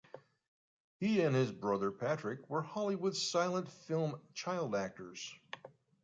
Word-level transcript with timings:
He 0.99 1.21
and 1.21 1.35
his 1.35 1.51
brother 1.51 1.91
Patrick 1.91 2.49
were 2.49 2.63
Hollywood 2.63 3.15
silent 3.15 3.69
film 3.71 4.19
child 4.33 4.73
actors. 4.73 5.31